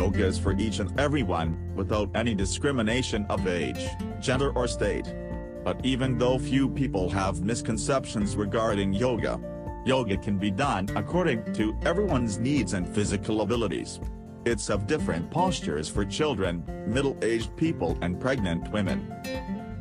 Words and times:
Yoga 0.00 0.24
is 0.24 0.38
for 0.38 0.54
each 0.56 0.78
and 0.78 0.98
everyone, 0.98 1.74
without 1.76 2.08
any 2.14 2.34
discrimination 2.34 3.26
of 3.28 3.46
age, 3.46 3.86
gender 4.18 4.50
or 4.52 4.66
state. 4.66 5.04
But 5.62 5.84
even 5.84 6.16
though 6.16 6.38
few 6.38 6.70
people 6.70 7.10
have 7.10 7.42
misconceptions 7.42 8.34
regarding 8.34 8.94
yoga, 8.94 9.38
yoga 9.84 10.16
can 10.16 10.38
be 10.38 10.50
done 10.50 10.88
according 10.96 11.52
to 11.52 11.76
everyone's 11.82 12.38
needs 12.38 12.72
and 12.72 12.88
physical 12.88 13.42
abilities. 13.42 14.00
It's 14.46 14.70
of 14.70 14.86
different 14.86 15.30
postures 15.30 15.90
for 15.90 16.06
children, 16.06 16.64
middle-aged 16.86 17.54
people 17.58 17.98
and 18.00 18.18
pregnant 18.18 18.72
women. 18.72 19.06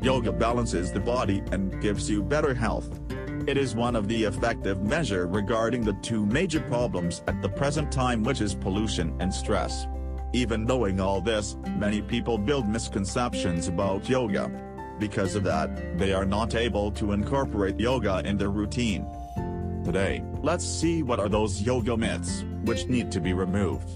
Yoga 0.02 0.34
balances 0.34 0.92
the 0.92 1.00
body 1.00 1.42
and 1.54 1.82
gives 1.82 2.10
you 2.10 2.22
better 2.22 2.54
health. 2.54 2.90
It 3.48 3.56
is 3.56 3.74
one 3.74 3.96
of 3.96 4.10
the 4.10 4.26
effective 4.26 4.84
measure 4.84 5.28
regarding 5.28 5.86
the 5.86 5.98
two 6.02 6.26
major 6.26 6.60
problems 6.60 7.24
at 7.28 7.42
the 7.42 7.48
present 7.48 7.90
time 7.90 8.22
which 8.22 8.42
is 8.42 8.54
pollution 8.54 9.16
and 9.22 9.34
stress. 9.34 9.88
Even 10.32 10.64
knowing 10.64 11.00
all 11.00 11.22
this, 11.22 11.56
many 11.76 12.02
people 12.02 12.38
build 12.38 12.68
misconceptions 12.68 13.68
about 13.68 14.08
yoga. 14.08 14.52
Because 15.00 15.36
of 15.36 15.44
that, 15.44 15.98
they 15.98 16.14
are 16.14 16.26
not 16.26 16.54
able 16.54 16.92
to 16.92 17.14
incorporate 17.14 17.80
yoga 17.80 18.22
in 18.26 18.38
their 18.38 18.52
routine. 18.52 19.08
Today, 19.84 20.24
let's 20.44 20.66
see 20.66 21.02
what 21.02 21.20
are 21.20 21.30
those 21.30 21.62
yoga 21.64 21.98
myths, 21.98 22.44
which 22.64 22.86
need 22.86 23.12
to 23.12 23.20
be 23.20 23.34
removed. 23.34 23.90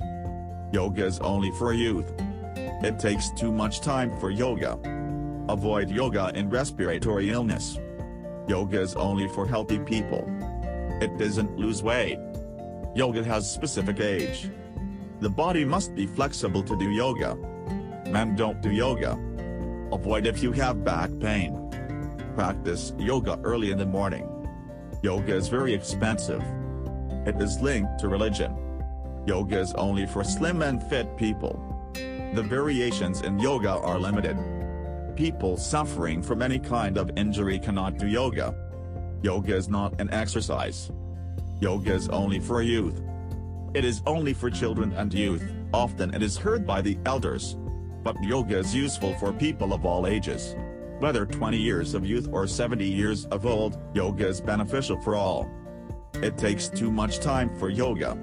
Yoga 0.72 1.06
is 1.06 1.20
only 1.20 1.52
for 1.52 1.72
youth. 1.72 2.12
It 2.56 2.98
takes 2.98 3.30
too 3.32 3.52
much 3.52 3.82
time 3.82 4.20
for 4.20 4.32
yoga. 4.32 4.80
Avoid 5.50 5.92
yoga 5.92 6.32
in 6.34 6.50
respiratory 6.50 7.30
illness. 7.30 7.78
Yoga 8.48 8.82
is 8.82 8.96
only 8.96 9.28
for 9.28 9.46
healthy 9.46 9.78
people. 9.78 10.26
It 11.00 11.16
doesn't 11.20 11.58
lose 11.58 11.84
weight. 11.84 12.18
Yoga 12.96 13.24
has 13.24 13.50
specific 13.50 14.00
age. 14.00 14.50
The 15.24 15.30
body 15.30 15.64
must 15.64 15.96
be 15.96 16.06
flexible 16.06 16.62
to 16.64 16.78
do 16.78 16.92
yoga. 16.92 17.38
Men 18.10 18.36
don't 18.36 18.62
do 18.62 18.70
yoga. 18.70 19.18
Avoid 19.94 20.26
if 20.26 20.44
you 20.44 20.52
have 20.52 20.84
back 20.84 21.10
pain. 21.22 21.72
Practice 22.36 22.92
yoga 22.98 23.40
early 23.46 23.72
in 23.72 23.78
the 23.78 23.86
morning. 23.86 24.28
Yoga 25.02 25.34
is 25.34 25.48
very 25.48 25.74
expensive. 25.74 26.44
It 27.26 27.42
is 27.42 27.62
linked 27.62 28.00
to 28.00 28.10
religion. 28.10 28.54
Yoga 29.26 29.60
is 29.60 29.72
only 29.76 30.06
for 30.06 30.26
slim 30.26 30.62
and 30.62 30.84
fit 30.90 31.16
people. 31.16 31.56
The 31.94 32.44
variations 32.44 33.22
in 33.22 33.40
yoga 33.40 33.72
are 33.72 33.98
limited. 33.98 34.36
People 35.16 35.56
suffering 35.56 36.22
from 36.22 36.42
any 36.42 36.60
kind 36.60 36.98
of 36.98 37.10
injury 37.16 37.60
cannot 37.60 37.98
do 37.98 38.08
yoga. 38.08 38.54
Yoga 39.22 39.56
is 39.56 39.70
not 39.70 40.02
an 40.02 40.12
exercise. 40.12 40.92
Yoga 41.62 41.94
is 41.94 42.10
only 42.10 42.42
for 42.42 42.62
youth. 42.62 43.02
It 43.74 43.84
is 43.84 44.04
only 44.06 44.34
for 44.34 44.52
children 44.52 44.94
and 44.94 45.12
youth, 45.12 45.44
often 45.74 46.14
it 46.14 46.22
is 46.22 46.38
heard 46.38 46.66
by 46.66 46.80
the 46.82 46.96
elders. 47.08 47.58
But 48.04 48.22
yoga 48.22 48.60
is 48.60 48.76
useful 48.76 49.16
for 49.16 49.34
people 49.34 49.74
of 49.74 49.84
all 49.84 50.06
ages. 50.06 50.56
Whether 51.00 51.26
20 51.26 51.58
years 51.58 51.96
of 51.96 52.06
youth 52.06 52.30
or 52.32 52.46
70 52.46 52.86
years 52.86 53.26
of 53.26 53.48
old, 53.48 53.80
yoga 53.96 54.28
is 54.28 54.40
beneficial 54.40 55.02
for 55.02 55.16
all. 55.16 55.50
It 56.22 56.38
takes 56.38 56.70
too 56.70 56.92
much 56.92 57.20
time 57.20 57.50
for 57.58 57.70
yoga. 57.70 58.16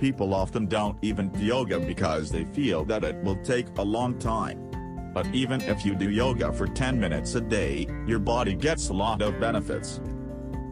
People 0.00 0.34
often 0.34 0.66
don't 0.66 0.98
even 1.00 1.28
do 1.28 1.44
yoga 1.44 1.78
because 1.78 2.32
they 2.32 2.44
feel 2.44 2.84
that 2.86 3.04
it 3.04 3.22
will 3.22 3.36
take 3.44 3.68
a 3.78 3.82
long 3.82 4.18
time. 4.18 4.68
But 5.14 5.32
even 5.32 5.60
if 5.60 5.86
you 5.86 5.94
do 5.94 6.10
yoga 6.10 6.52
for 6.52 6.66
10 6.66 6.98
minutes 6.98 7.36
a 7.36 7.40
day, 7.40 7.86
your 8.04 8.18
body 8.18 8.54
gets 8.56 8.88
a 8.88 8.94
lot 8.94 9.22
of 9.22 9.38
benefits. 9.38 10.00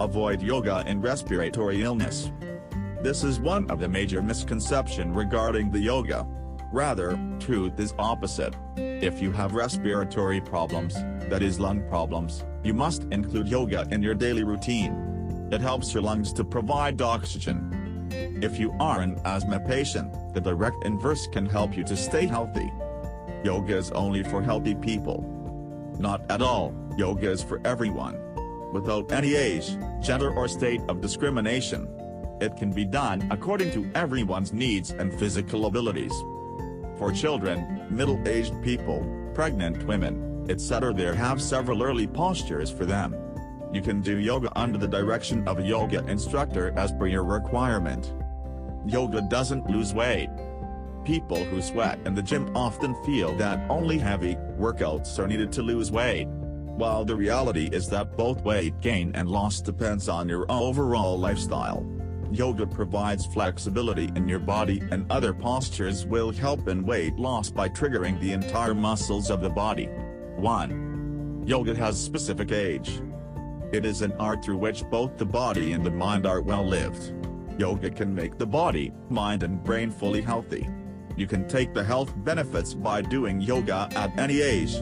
Avoid 0.01 0.43
yoga 0.43 0.83
in 0.89 1.01
respiratory 1.01 1.85
illness. 1.85 2.33
This 3.03 3.25
is 3.25 3.41
one 3.41 3.71
of 3.71 3.81
the 3.81 3.89
major 3.89 4.23
misconception 4.23 5.15
regarding 5.15 5.71
the 5.71 5.79
yoga. 5.79 6.27
Rather, 6.73 7.19
truth 7.39 7.79
is 7.81 7.95
opposite. 7.99 8.55
If 8.77 9.21
you 9.21 9.33
have 9.33 9.55
respiratory 9.55 10.41
problems, 10.41 10.95
that 11.29 11.43
is 11.43 11.59
lung 11.59 11.89
problems, 11.89 12.45
you 12.63 12.75
must 12.75 13.05
include 13.11 13.49
yoga 13.49 13.87
in 13.91 14.03
your 14.03 14.15
daily 14.15 14.45
routine. 14.45 15.49
It 15.51 15.61
helps 15.61 15.93
your 15.95 16.03
lungs 16.03 16.33
to 16.35 16.45
provide 16.45 17.01
oxygen, 17.01 17.81
if 18.43 18.59
you 18.59 18.75
are 18.81 19.03
an 19.03 19.21
asthma 19.25 19.61
patient, 19.61 20.35
the 20.35 20.41
direct 20.41 20.85
inverse 20.85 21.27
can 21.27 21.47
help 21.47 21.77
you 21.77 21.85
to 21.85 21.97
stay 21.97 22.27
healthy. 22.27 22.73
Yoga 23.45 23.77
is 23.77 23.91
only 23.93 24.23
for 24.23 24.43
healthy 24.43 24.75
people. 24.75 25.25
Not 25.99 26.29
at 26.31 26.43
all, 26.43 26.75
yoga 26.97 27.31
is 27.31 27.43
for 27.43 27.61
everyone. 27.65 28.19
Without 28.73 29.13
any 29.13 29.35
age, 29.35 29.77
gender 30.01 30.33
or 30.33 30.49
state 30.49 30.81
of 30.89 31.01
discrimination. 31.01 31.87
It 32.41 32.57
can 32.57 32.73
be 32.73 32.87
done 32.87 33.27
according 33.31 33.71
to 33.73 33.91
everyone's 33.95 34.55
needs 34.55 34.93
and 34.93 35.13
physical 35.19 35.67
abilities. 35.67 36.13
For 36.97 37.13
children, 37.13 37.87
middle-aged 37.91 38.63
people, 38.63 39.07
pregnant 39.35 39.87
women, 39.87 40.47
etc. 40.49 40.95
there 40.95 41.15
have 41.15 41.41
several 41.43 41.83
early 41.83 42.07
postures 42.07 42.71
for 42.71 42.87
them. 42.87 43.15
You 43.73 43.83
can 43.83 44.01
do 44.01 44.19
yoga 44.19 44.51
under 44.59 44.79
the 44.79 44.89
direction 44.89 45.47
of 45.47 45.59
a 45.59 45.63
yoga 45.63 46.05
instructor 46.07 46.73
as 46.77 46.93
per 46.93 47.07
your 47.07 47.25
requirement. 47.25 48.15
Yoga 48.87 49.21
doesn't 49.21 49.69
lose 49.69 49.93
weight. 49.93 50.31
People 51.05 51.45
who 51.45 51.61
sweat 51.61 51.99
in 52.07 52.15
the 52.15 52.23
gym 52.23 52.55
often 52.57 52.95
feel 53.05 53.37
that 53.37 53.71
only 53.71 53.99
heavy 53.99 54.37
workouts 54.59 55.19
are 55.19 55.29
needed 55.29 55.53
to 55.53 55.63
lose 55.63 55.93
weight. 55.93 56.27
While 56.27 57.05
the 57.05 57.17
reality 57.17 57.69
is 57.71 57.89
that 57.91 58.17
both 58.17 58.43
weight 58.43 58.81
gain 58.81 59.13
and 59.15 59.29
loss 59.29 59.61
depends 59.61 60.09
on 60.09 60.29
your 60.29 60.51
overall 60.51 61.19
lifestyle. 61.19 61.87
Yoga 62.33 62.65
provides 62.65 63.27
flexibility 63.27 64.11
in 64.15 64.29
your 64.29 64.39
body 64.39 64.81
and 64.93 65.11
other 65.11 65.35
postures 65.35 66.07
will 66.07 66.31
help 66.31 66.69
in 66.69 66.87
weight 66.87 67.17
loss 67.17 67.51
by 67.51 67.69
triggering 67.69 68.21
the 68.21 68.33
entire 68.33 68.75
muscles 68.75 69.31
of 69.31 69.41
the 69.41 69.51
body. 69.51 69.87
1. 70.37 71.43
Yoga 71.45 71.75
has 71.75 72.01
specific 72.01 72.53
age. 72.53 73.03
It 73.73 73.85
is 73.85 74.03
an 74.03 74.13
art 74.13 74.45
through 74.45 74.59
which 74.59 74.85
both 74.91 75.17
the 75.17 75.27
body 75.27 75.73
and 75.73 75.85
the 75.85 75.91
mind 75.91 76.25
are 76.25 76.41
well 76.41 76.65
lived. 76.65 77.13
Yoga 77.59 77.91
can 77.91 78.15
make 78.15 78.39
the 78.39 78.47
body, 78.47 78.93
mind 79.09 79.43
and 79.43 79.63
brain 79.63 79.91
fully 79.91 80.21
healthy. 80.21 80.69
You 81.17 81.27
can 81.27 81.49
take 81.49 81.75
the 81.75 81.85
health 81.85 82.15
benefits 82.25 82.75
by 82.75 83.03
doing 83.03 83.41
yoga 83.41 83.89
at 83.97 84.17
any 84.19 84.41
age. 84.41 84.75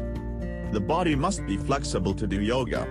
The 0.73 0.85
body 0.87 1.17
must 1.17 1.47
be 1.47 1.57
flexible 1.57 2.13
to 2.15 2.27
do 2.27 2.43
yoga. 2.43 2.87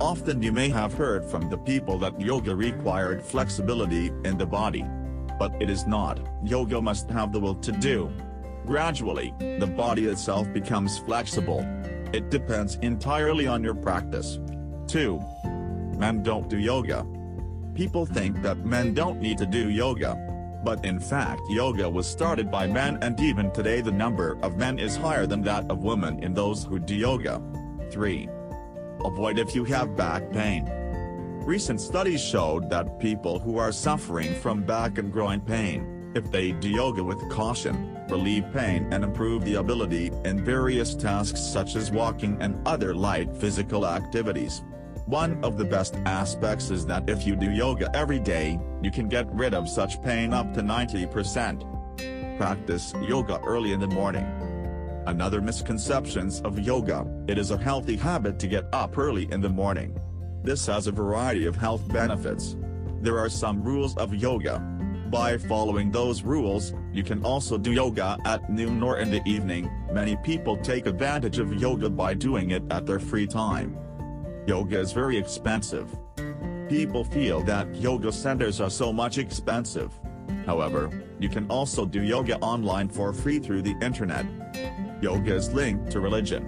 Often 0.00 0.42
you 0.42 0.50
may 0.50 0.70
have 0.70 0.94
heard 0.94 1.26
from 1.26 1.50
the 1.50 1.58
people 1.58 1.98
that 1.98 2.18
yoga 2.18 2.56
required 2.56 3.22
flexibility 3.22 4.10
in 4.24 4.38
the 4.38 4.46
body. 4.46 4.82
But 5.38 5.52
it 5.60 5.68
is 5.68 5.86
not, 5.86 6.26
yoga 6.42 6.80
must 6.80 7.10
have 7.10 7.32
the 7.32 7.40
will 7.40 7.56
to 7.56 7.70
do. 7.70 8.10
Gradually, 8.64 9.34
the 9.38 9.66
body 9.66 10.06
itself 10.06 10.50
becomes 10.54 10.98
flexible. 11.00 11.60
It 12.14 12.30
depends 12.30 12.76
entirely 12.76 13.46
on 13.46 13.62
your 13.62 13.74
practice. 13.74 14.40
2. 14.86 15.20
Men 15.98 16.22
don't 16.22 16.48
do 16.48 16.58
yoga. 16.58 17.06
People 17.74 18.06
think 18.06 18.40
that 18.40 18.64
men 18.64 18.94
don't 18.94 19.20
need 19.20 19.36
to 19.36 19.46
do 19.46 19.68
yoga. 19.68 20.16
But 20.64 20.82
in 20.86 20.98
fact 20.98 21.42
yoga 21.50 21.88
was 21.90 22.06
started 22.06 22.50
by 22.50 22.66
men 22.66 22.98
and 23.02 23.20
even 23.20 23.50
today 23.50 23.82
the 23.82 23.92
number 23.92 24.38
of 24.42 24.56
men 24.56 24.78
is 24.78 24.96
higher 24.96 25.26
than 25.26 25.42
that 25.42 25.70
of 25.70 25.84
women 25.84 26.22
in 26.22 26.32
those 26.32 26.64
who 26.64 26.78
do 26.78 26.94
yoga. 26.94 27.42
3. 27.90 28.28
Avoid 29.04 29.38
if 29.38 29.54
you 29.54 29.64
have 29.64 29.96
back 29.96 30.30
pain. 30.30 30.68
Recent 31.44 31.80
studies 31.80 32.22
showed 32.22 32.68
that 32.70 33.00
people 33.00 33.38
who 33.38 33.58
are 33.58 33.72
suffering 33.72 34.34
from 34.34 34.62
back 34.62 34.98
and 34.98 35.12
groin 35.12 35.40
pain, 35.40 36.12
if 36.14 36.30
they 36.30 36.52
do 36.52 36.68
yoga 36.68 37.02
with 37.02 37.30
caution, 37.30 37.98
relieve 38.08 38.44
pain 38.52 38.86
and 38.92 39.02
improve 39.02 39.44
the 39.44 39.54
ability 39.54 40.10
in 40.24 40.44
various 40.44 40.94
tasks 40.94 41.40
such 41.40 41.76
as 41.76 41.90
walking 41.90 42.36
and 42.40 42.60
other 42.66 42.94
light 42.94 43.34
physical 43.36 43.86
activities. 43.86 44.62
One 45.06 45.42
of 45.42 45.56
the 45.56 45.64
best 45.64 45.96
aspects 46.04 46.70
is 46.70 46.84
that 46.86 47.08
if 47.08 47.26
you 47.26 47.36
do 47.36 47.50
yoga 47.50 47.90
every 47.94 48.20
day, 48.20 48.60
you 48.82 48.90
can 48.90 49.08
get 49.08 49.32
rid 49.32 49.54
of 49.54 49.68
such 49.68 50.02
pain 50.02 50.32
up 50.32 50.52
to 50.54 50.60
90%. 50.60 52.36
Practice 52.36 52.92
yoga 53.08 53.40
early 53.40 53.72
in 53.72 53.80
the 53.80 53.88
morning. 53.88 54.49
Another 55.10 55.40
misconceptions 55.40 56.40
of 56.42 56.60
yoga, 56.60 57.04
it 57.26 57.36
is 57.36 57.50
a 57.50 57.58
healthy 57.58 57.96
habit 57.96 58.38
to 58.38 58.46
get 58.46 58.66
up 58.72 58.96
early 58.96 59.26
in 59.32 59.40
the 59.40 59.48
morning. 59.48 59.98
This 60.44 60.64
has 60.66 60.86
a 60.86 60.92
variety 60.92 61.46
of 61.46 61.56
health 61.56 61.82
benefits. 61.92 62.56
There 63.00 63.18
are 63.18 63.28
some 63.28 63.60
rules 63.60 63.96
of 63.96 64.14
yoga. 64.14 64.60
By 65.10 65.36
following 65.36 65.90
those 65.90 66.22
rules, 66.22 66.74
you 66.92 67.02
can 67.02 67.24
also 67.24 67.58
do 67.58 67.72
yoga 67.72 68.18
at 68.24 68.48
noon 68.52 68.84
or 68.84 68.98
in 68.98 69.10
the 69.10 69.20
evening. 69.26 69.68
Many 69.92 70.14
people 70.22 70.56
take 70.58 70.86
advantage 70.86 71.40
of 71.40 71.60
yoga 71.60 71.90
by 71.90 72.14
doing 72.14 72.52
it 72.52 72.62
at 72.70 72.86
their 72.86 73.00
free 73.00 73.26
time. 73.26 73.76
Yoga 74.46 74.78
is 74.78 74.92
very 74.92 75.18
expensive. 75.18 75.90
People 76.68 77.02
feel 77.02 77.42
that 77.42 77.74
yoga 77.74 78.12
centers 78.12 78.60
are 78.60 78.70
so 78.70 78.92
much 78.92 79.18
expensive. 79.18 79.90
However, 80.46 80.88
you 81.18 81.28
can 81.28 81.48
also 81.48 81.84
do 81.84 82.00
yoga 82.00 82.38
online 82.38 82.88
for 82.88 83.12
free 83.12 83.40
through 83.40 83.62
the 83.62 83.74
internet. 83.82 84.24
Yoga 85.00 85.34
is 85.34 85.52
linked 85.54 85.90
to 85.92 86.00
religion. 86.00 86.44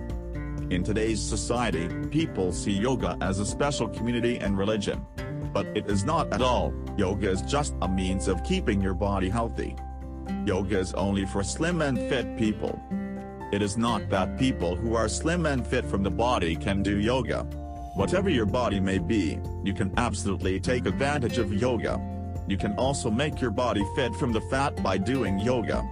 In 0.70 0.84
today's 0.84 1.22
society, 1.22 1.88
people 2.10 2.52
see 2.52 2.72
yoga 2.72 3.16
as 3.22 3.38
a 3.38 3.46
special 3.46 3.88
community 3.88 4.36
and 4.36 4.58
religion. 4.58 5.06
But 5.54 5.66
it 5.74 5.86
is 5.90 6.04
not 6.04 6.30
at 6.34 6.42
all, 6.42 6.74
yoga 6.98 7.30
is 7.30 7.40
just 7.42 7.74
a 7.80 7.88
means 7.88 8.28
of 8.28 8.44
keeping 8.44 8.82
your 8.82 8.92
body 8.92 9.30
healthy. 9.30 9.74
Yoga 10.44 10.78
is 10.78 10.92
only 10.92 11.24
for 11.24 11.42
slim 11.42 11.80
and 11.80 11.96
fit 11.96 12.36
people. 12.36 12.78
It 13.52 13.62
is 13.62 13.78
not 13.78 14.10
that 14.10 14.38
people 14.38 14.76
who 14.76 14.96
are 14.96 15.08
slim 15.08 15.46
and 15.46 15.66
fit 15.66 15.86
from 15.86 16.02
the 16.02 16.10
body 16.10 16.54
can 16.54 16.82
do 16.82 16.98
yoga. 17.00 17.44
Whatever 17.94 18.28
your 18.28 18.46
body 18.46 18.80
may 18.80 18.98
be, 18.98 19.38
you 19.64 19.72
can 19.72 19.94
absolutely 19.96 20.60
take 20.60 20.84
advantage 20.84 21.38
of 21.38 21.54
yoga. 21.54 22.00
You 22.48 22.58
can 22.58 22.74
also 22.76 23.10
make 23.10 23.40
your 23.40 23.50
body 23.50 23.84
fit 23.94 24.14
from 24.16 24.32
the 24.32 24.42
fat 24.42 24.82
by 24.82 24.98
doing 24.98 25.38
yoga. 25.38 25.82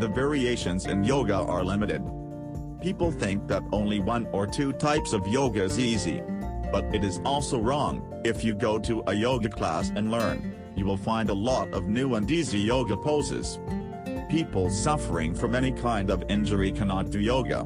The 0.00 0.08
variations 0.08 0.86
in 0.86 1.04
yoga 1.04 1.36
are 1.36 1.62
limited. 1.62 2.02
People 2.80 3.12
think 3.12 3.46
that 3.46 3.62
only 3.70 4.00
one 4.00 4.26
or 4.32 4.44
two 4.44 4.72
types 4.72 5.12
of 5.12 5.26
yoga 5.28 5.62
is 5.62 5.78
easy. 5.78 6.20
But 6.72 6.92
it 6.92 7.04
is 7.04 7.20
also 7.24 7.60
wrong, 7.60 8.02
if 8.24 8.42
you 8.42 8.54
go 8.54 8.78
to 8.80 9.04
a 9.06 9.14
yoga 9.14 9.48
class 9.48 9.92
and 9.94 10.10
learn, 10.10 10.54
you 10.74 10.84
will 10.84 10.96
find 10.96 11.30
a 11.30 11.34
lot 11.34 11.72
of 11.72 11.86
new 11.86 12.16
and 12.16 12.28
easy 12.28 12.58
yoga 12.58 12.96
poses. 12.96 13.60
People 14.28 14.68
suffering 14.68 15.32
from 15.32 15.54
any 15.54 15.70
kind 15.70 16.10
of 16.10 16.24
injury 16.28 16.72
cannot 16.72 17.10
do 17.10 17.20
yoga. 17.20 17.62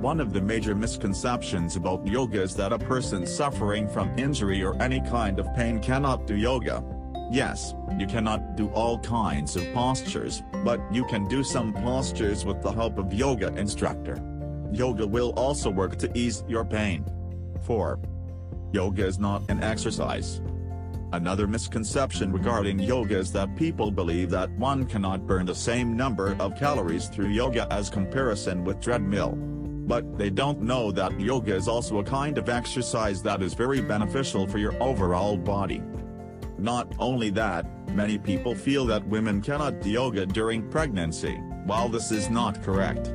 One 0.00 0.20
of 0.20 0.34
the 0.34 0.42
major 0.42 0.74
misconceptions 0.74 1.76
about 1.76 2.06
yoga 2.06 2.42
is 2.42 2.54
that 2.56 2.74
a 2.74 2.78
person 2.78 3.26
suffering 3.26 3.88
from 3.88 4.16
injury 4.18 4.62
or 4.62 4.80
any 4.82 5.00
kind 5.00 5.40
of 5.40 5.52
pain 5.54 5.80
cannot 5.80 6.26
do 6.26 6.36
yoga. 6.36 6.84
Yes, 7.30 7.74
you 7.98 8.06
cannot 8.06 8.56
do 8.56 8.68
all 8.68 8.98
kinds 9.00 9.56
of 9.56 9.64
postures, 9.74 10.42
but 10.64 10.80
you 10.92 11.04
can 11.04 11.26
do 11.26 11.42
some 11.42 11.72
postures 11.72 12.44
with 12.44 12.62
the 12.62 12.70
help 12.70 12.98
of 12.98 13.12
yoga 13.12 13.48
instructor. 13.56 14.22
Yoga 14.72 15.06
will 15.06 15.30
also 15.36 15.70
work 15.70 15.96
to 15.96 16.10
ease 16.16 16.44
your 16.46 16.64
pain. 16.64 17.04
4. 17.64 17.98
Yoga 18.72 19.06
is 19.06 19.18
not 19.18 19.42
an 19.48 19.62
exercise. 19.62 20.40
Another 21.12 21.46
misconception 21.46 22.32
regarding 22.32 22.78
yoga 22.78 23.18
is 23.18 23.32
that 23.32 23.56
people 23.56 23.90
believe 23.90 24.30
that 24.30 24.50
one 24.52 24.84
cannot 24.84 25.26
burn 25.26 25.46
the 25.46 25.54
same 25.54 25.96
number 25.96 26.36
of 26.38 26.56
calories 26.56 27.08
through 27.08 27.28
yoga 27.28 27.66
as 27.72 27.88
comparison 27.88 28.64
with 28.64 28.80
treadmill. 28.80 29.32
But 29.32 30.18
they 30.18 30.30
don't 30.30 30.62
know 30.62 30.90
that 30.92 31.18
yoga 31.18 31.54
is 31.54 31.68
also 31.68 31.98
a 31.98 32.04
kind 32.04 32.38
of 32.38 32.48
exercise 32.48 33.22
that 33.22 33.40
is 33.40 33.54
very 33.54 33.80
beneficial 33.80 34.46
for 34.46 34.58
your 34.58 34.80
overall 34.82 35.36
body. 35.36 35.80
Not 36.58 36.94
only 36.98 37.30
that, 37.30 37.66
many 37.90 38.18
people 38.18 38.54
feel 38.54 38.86
that 38.86 39.06
women 39.06 39.42
cannot 39.42 39.80
do 39.80 39.90
yoga 39.90 40.24
during 40.24 40.68
pregnancy, 40.70 41.34
while 41.64 41.88
this 41.88 42.10
is 42.10 42.30
not 42.30 42.62
correct. 42.62 43.12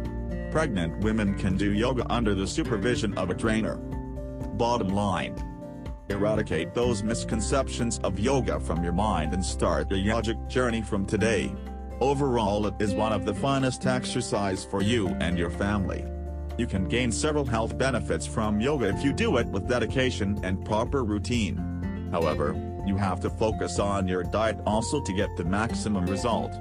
Pregnant 0.52 1.04
women 1.04 1.34
can 1.36 1.58
do 1.58 1.74
yoga 1.74 2.06
under 2.12 2.36
the 2.36 2.46
supervision 2.46 3.18
of 3.18 3.30
a 3.30 3.36
trainer. 3.36 3.78
Bottom 4.58 4.90
line. 4.90 5.36
Eradicate 6.10 6.74
those 6.74 7.04
misconceptions 7.04 8.00
of 8.00 8.20
yoga 8.20 8.60
from 8.60 8.84
your 8.84 8.94
mind 8.94 9.34
and 9.34 9.44
start 9.44 9.92
a 9.92 9.96
yogic 9.96 10.50
journey 10.50 10.82
from 10.82 11.06
today. 11.06 11.56
Overall 12.02 12.68
it 12.68 12.76
is 12.80 12.94
one 12.94 13.14
of 13.14 13.26
the 13.26 13.34
finest 13.34 13.86
exercise 13.86 14.66
for 14.66 14.82
you 14.82 15.08
and 15.22 15.38
your 15.38 15.50
family. 15.50 16.06
You 16.58 16.68
can 16.68 16.88
gain 16.88 17.12
several 17.12 17.46
health 17.46 17.78
benefits 17.78 18.28
from 18.28 18.60
yoga 18.60 18.90
if 18.90 19.04
you 19.04 19.14
do 19.14 19.38
it 19.38 19.48
with 19.48 19.70
dedication 19.70 20.38
and 20.44 20.64
proper 20.66 21.04
routine. 21.04 22.10
However, 22.12 22.54
you 22.86 22.96
have 22.98 23.20
to 23.22 23.30
focus 23.30 23.80
on 23.80 24.08
your 24.08 24.24
diet 24.24 24.60
also 24.66 25.02
to 25.02 25.14
get 25.14 25.36
the 25.38 25.44
maximum 25.44 26.06
result. 26.06 26.52